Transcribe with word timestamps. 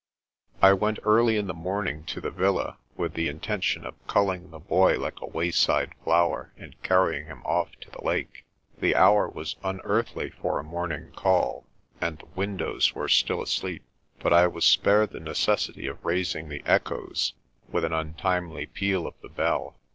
I 0.63 0.73
WENT 0.73 0.97
early 1.03 1.37
in 1.37 1.45
the 1.45 1.53
morning 1.53 2.03
to 2.05 2.19
the 2.19 2.31
villa 2.31 2.79
with 2.95 3.13
the 3.13 3.27
intention 3.27 3.85
of 3.85 3.93
culling 4.07 4.49
the 4.49 4.57
Boy 4.57 4.97
like 4.97 5.21
a 5.21 5.27
wayside 5.29 5.91
flower, 6.03 6.51
and 6.57 6.73
carrying. 6.81 7.27
him 7.27 7.43
off 7.45 7.69
to 7.81 7.91
the 7.91 8.03
lake. 8.03 8.43
The 8.79 8.95
hour 8.95 9.29
was 9.29 9.57
unearthly 9.63 10.31
for 10.31 10.57
a 10.57 10.63
morning 10.63 11.11
call, 11.15 11.67
and 12.01 12.17
the 12.17 12.25
windows 12.35 12.95
were 12.95 13.09
still 13.09 13.43
asleep, 13.43 13.83
but 14.19 14.33
I 14.33 14.47
was 14.47 14.65
spared 14.65 15.11
the 15.11 15.19
necessity 15.19 15.85
of 15.85 16.03
raising 16.03 16.49
the 16.49 16.63
echoes 16.65 17.35
with 17.69 17.83
an 17.85 17.93
untimely 17.93 18.65
peal 18.65 19.05
of 19.05 19.13
the 19.21 19.29
bell. 19.29 19.75